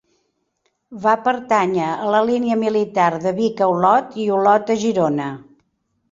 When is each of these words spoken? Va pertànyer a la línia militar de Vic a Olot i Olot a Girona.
Va 1.01 1.11
pertànyer 1.25 1.89
a 2.05 2.07
la 2.15 2.21
línia 2.29 2.57
militar 2.61 3.09
de 3.25 3.33
Vic 3.41 3.61
a 3.65 3.67
Olot 3.73 4.17
i 4.25 4.25
Olot 4.39 4.73
a 4.75 4.79
Girona. 4.85 5.29